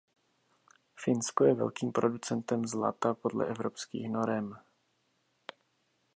Finsko 0.95 1.45
je 1.45 1.53
velkým 1.55 1.91
producentem 1.91 2.65
zlata 2.65 3.13
podle 3.13 3.47
evropských 3.47 4.09
norem. 4.09 4.57